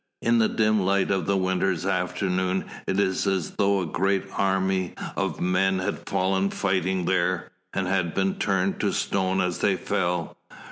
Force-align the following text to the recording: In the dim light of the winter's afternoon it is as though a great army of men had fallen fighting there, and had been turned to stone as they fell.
In 0.23 0.39
the 0.39 0.49
dim 0.49 0.79
light 0.83 1.11
of 1.11 1.27
the 1.27 1.37
winter's 1.37 1.85
afternoon 1.85 2.65
it 2.87 2.99
is 2.99 3.27
as 3.27 3.51
though 3.51 3.81
a 3.81 3.85
great 3.85 4.25
army 4.35 4.95
of 5.15 5.39
men 5.39 5.77
had 5.77 6.09
fallen 6.09 6.49
fighting 6.49 7.05
there, 7.05 7.51
and 7.71 7.87
had 7.87 8.15
been 8.15 8.39
turned 8.39 8.79
to 8.79 8.93
stone 8.93 9.39
as 9.41 9.59
they 9.59 9.75
fell. 9.75 10.37